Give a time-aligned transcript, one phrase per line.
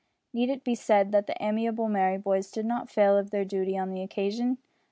[0.33, 3.93] Need it be said that the amiable Merryboys did not fail of their duty on
[3.93, 4.57] that occasion?